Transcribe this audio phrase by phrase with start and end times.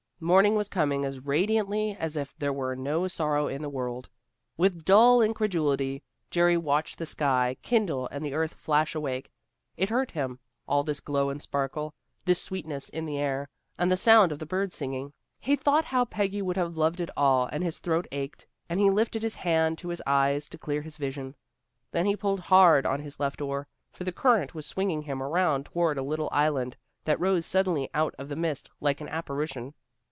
[0.23, 4.07] Morning was coming as radiantly as if there were no sorrow in the world.
[4.55, 9.31] With dull incredulity Jerry watched the sky kindle and the earth flash awake.
[9.77, 10.37] It hurt him,
[10.67, 11.95] all this glow and sparkle,
[12.25, 15.11] this sweetness in the air, and the sound of the birds singing.
[15.39, 18.91] He thought how Peggy would have loved it all and his throat ached, and he
[18.91, 21.33] lifted his hand to his eyes to clear his vision.
[21.93, 25.63] Then he pulled hard on his left oar, for the current was swinging him around
[25.65, 29.73] toward a little island that rose suddenly out of the mist like an apparition.